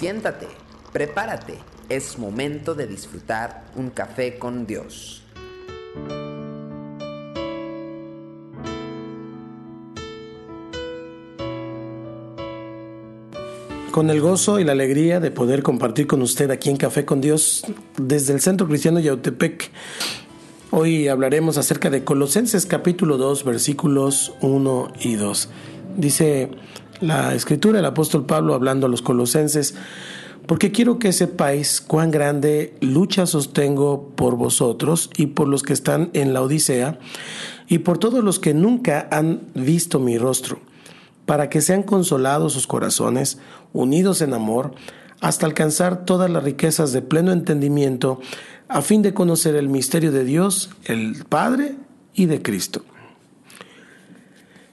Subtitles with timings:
[0.00, 0.46] Siéntate,
[0.94, 1.58] prepárate,
[1.90, 5.22] es momento de disfrutar un café con Dios.
[13.90, 17.20] Con el gozo y la alegría de poder compartir con usted aquí en Café con
[17.20, 17.66] Dios
[17.98, 19.70] desde el Centro Cristiano Yautepec.
[20.70, 25.50] Hoy hablaremos acerca de Colosenses capítulo 2 versículos 1 y 2.
[25.98, 26.48] Dice
[27.00, 29.74] la escritura, el apóstol Pablo hablando a los colosenses,
[30.46, 36.10] porque quiero que sepáis cuán grande lucha sostengo por vosotros y por los que están
[36.12, 36.98] en la Odisea
[37.68, 40.60] y por todos los que nunca han visto mi rostro
[41.30, 43.38] para que sean consolados sus corazones,
[43.72, 44.74] unidos en amor,
[45.20, 48.20] hasta alcanzar todas las riquezas de pleno entendimiento,
[48.66, 51.76] a fin de conocer el misterio de Dios, el Padre
[52.14, 52.82] y de Cristo.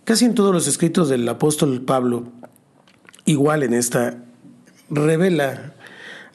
[0.08, 2.32] Casi en todos los escritos del apóstol Pablo,
[3.26, 4.24] igual en esta,
[4.90, 5.74] revela,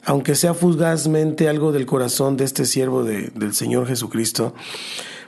[0.05, 4.53] aunque sea fugazmente algo del corazón de este siervo del Señor Jesucristo,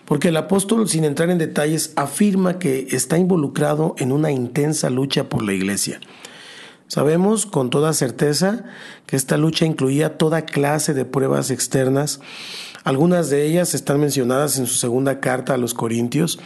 [0.06, 5.28] porque el apóstol, sin entrar en detalles, afirma que está involucrado en una intensa lucha
[5.28, 6.00] por la iglesia.
[6.88, 8.66] Sabemos con toda certeza
[9.08, 12.20] que esta lucha incluía toda clase de pruebas externas.
[12.86, 16.40] Algunas de ellas están mencionadas en su segunda carta a los Corintios.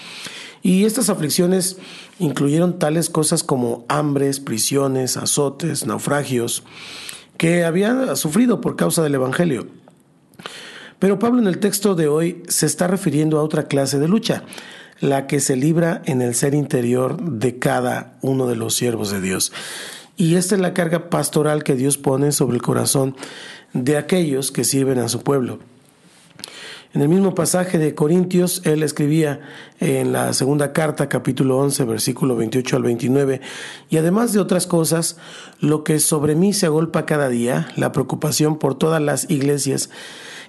[0.62, 1.78] Y estas aflicciones
[2.18, 6.64] incluyeron tales cosas como hambres, prisiones, azotes, naufragios,
[7.38, 9.68] que había sufrido por causa del Evangelio.
[10.98, 14.44] Pero Pablo en el texto de hoy se está refiriendo a otra clase de lucha,
[15.02, 19.20] la que se libra en el ser interior de cada uno de los siervos de
[19.20, 19.52] Dios.
[20.16, 23.18] Y esta es la carga pastoral que Dios pone sobre el corazón
[23.74, 25.60] de aquellos que sirven a su pueblo.
[26.94, 29.42] En el mismo pasaje de Corintios, él escribía
[29.80, 33.42] en la segunda carta, capítulo 11, versículo 28 al 29,
[33.90, 35.18] y además de otras cosas,
[35.60, 39.92] lo que sobre mí se agolpa cada día, la preocupación por todas las iglesias,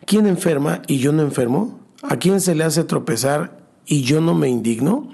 [0.06, 1.78] ¿Quién enferma y yo no enfermo?
[2.03, 5.09] ¿A quién se le hace tropezar y yo no me indigno?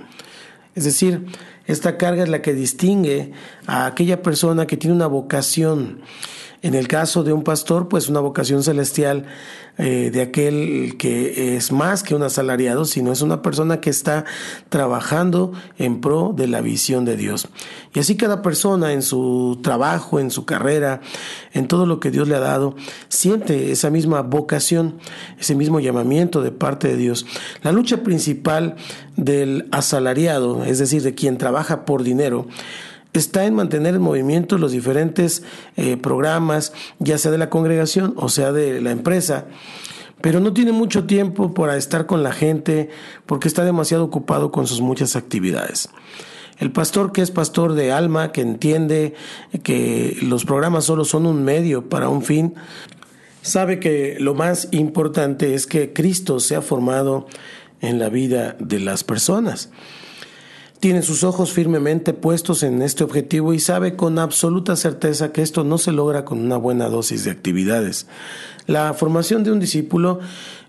[0.75, 1.27] Es decir,
[1.67, 3.33] esta carga es la que distingue
[3.67, 6.03] a aquella persona que tiene una vocación.
[6.63, 9.27] En el caso de un pastor, pues una vocación celestial
[9.79, 14.25] eh, de aquel que es más que un asalariado, sino es una persona que está
[14.71, 17.49] trabajando en pro de la visión de Dios.
[17.95, 21.03] Y así cada persona en su trabajo, en su carrera,
[21.53, 22.75] en todo lo que Dios le ha dado,
[23.09, 24.97] siente esa misma vocación,
[25.39, 27.27] ese mismo llamamiento de parte de Dios.
[27.63, 28.77] La lucha principal
[29.17, 32.47] del asalariado, es decir, de quien trabaja por dinero,
[33.19, 35.43] está en mantener en movimiento los diferentes
[35.77, 39.47] eh, programas, ya sea de la congregación o sea de la empresa,
[40.21, 42.91] pero no tiene mucho tiempo para estar con la gente
[43.27, 45.89] porque está demasiado ocupado con sus muchas actividades.
[46.59, 49.15] El pastor que es pastor de alma, que entiende
[49.63, 52.55] que los programas solo son un medio para un fin,
[53.43, 57.27] sabe que lo más importante es que Cristo sea formado
[57.83, 59.71] en la vida de las personas
[60.87, 65.65] tiene sus ojos firmemente puestos en este objetivo y sabe con absoluta certeza que esto
[65.65, 68.07] no se logra con una buena dosis de actividades.
[68.69, 70.21] La formación de un discípulo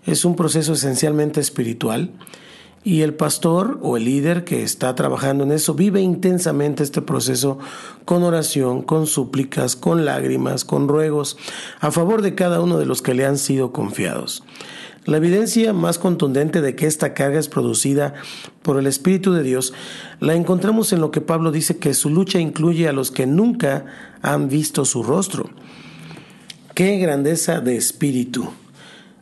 [0.06, 2.10] es un proceso esencialmente espiritual
[2.82, 7.60] y el pastor o el líder que está trabajando en eso vive intensamente este proceso
[8.04, 11.36] con oración, con súplicas, con lágrimas, con ruegos
[11.78, 14.42] a favor de cada uno de los que le han sido confiados.
[15.08, 18.12] La evidencia más contundente de que esta carga es producida
[18.60, 19.72] por el Espíritu de Dios
[20.20, 23.86] la encontramos en lo que Pablo dice que su lucha incluye a los que nunca
[24.20, 25.48] han visto su rostro.
[26.74, 28.50] ¡Qué grandeza de espíritu!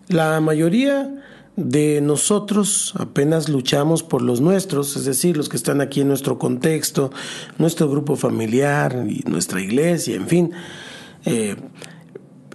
[0.09, 1.23] La mayoría
[1.55, 6.37] de nosotros apenas luchamos por los nuestros, es decir, los que están aquí en nuestro
[6.37, 7.13] contexto,
[7.59, 10.53] nuestro grupo familiar nuestra iglesia, en fin.
[11.27, 11.55] Eh,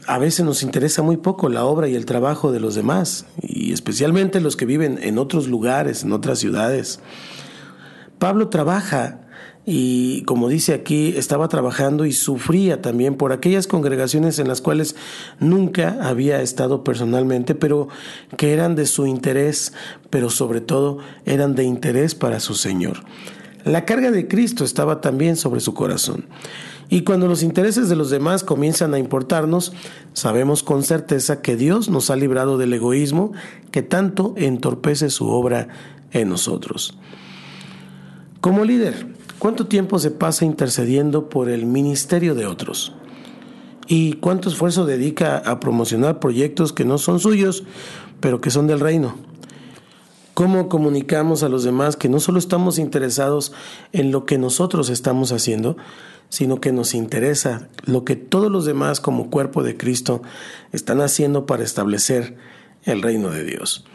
[0.07, 3.73] a veces nos interesa muy poco la obra y el trabajo de los demás, y
[3.73, 6.99] especialmente los que viven en otros lugares, en otras ciudades.
[8.19, 9.21] Pablo trabaja
[9.65, 14.95] y como dice aquí, estaba trabajando y sufría también por aquellas congregaciones en las cuales
[15.39, 17.87] nunca había estado personalmente, pero
[18.37, 19.73] que eran de su interés,
[20.09, 23.03] pero sobre todo eran de interés para su Señor.
[23.63, 26.25] La carga de Cristo estaba también sobre su corazón.
[26.93, 29.71] Y cuando los intereses de los demás comienzan a importarnos,
[30.11, 33.31] sabemos con certeza que Dios nos ha librado del egoísmo
[33.71, 35.69] que tanto entorpece su obra
[36.11, 36.97] en nosotros.
[38.41, 39.07] Como líder,
[39.39, 42.91] ¿cuánto tiempo se pasa intercediendo por el ministerio de otros?
[43.87, 47.63] ¿Y cuánto esfuerzo dedica a promocionar proyectos que no son suyos,
[48.19, 49.30] pero que son del reino?
[50.33, 53.51] Cómo comunicamos a los demás que no solo estamos interesados
[53.91, 55.77] en lo que nosotros estamos haciendo,
[56.29, 60.21] sino que nos interesa lo que todos los demás como cuerpo de Cristo
[60.71, 62.37] están haciendo para establecer
[62.83, 63.85] el reino de Dios.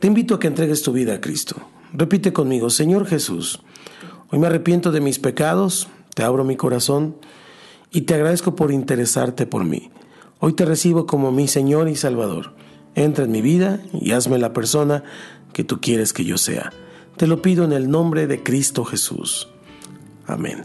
[0.00, 1.56] Te invito a que entregues tu vida a Cristo.
[1.92, 3.62] Repite conmigo, Señor Jesús,
[4.30, 7.16] hoy me arrepiento de mis pecados, te abro mi corazón
[7.92, 9.90] y te agradezco por interesarte por mí.
[10.40, 12.54] Hoy te recibo como mi Señor y Salvador.
[12.94, 15.04] Entra en mi vida y hazme la persona
[15.52, 16.72] que tú quieres que yo sea.
[17.16, 19.48] Te lo pido en el nombre de Cristo Jesús.
[20.26, 20.64] Amén.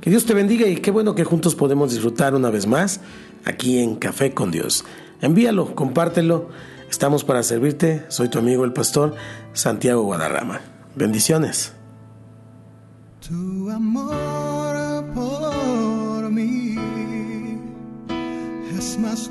[0.00, 3.00] Que Dios te bendiga y qué bueno que juntos podemos disfrutar una vez más
[3.44, 4.84] aquí en Café con Dios.
[5.20, 6.48] Envíalo, compártelo.
[6.90, 8.04] Estamos para servirte.
[8.08, 9.14] Soy tu amigo el pastor
[9.52, 10.60] Santiago Guadarrama.
[10.94, 11.72] Bendiciones.
[13.26, 16.76] Tu amor por mí
[18.76, 19.30] es más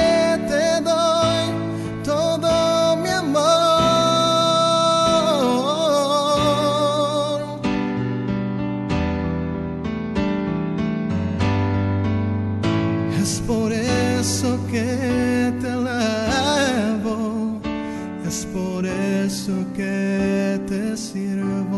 [19.75, 21.70] que te por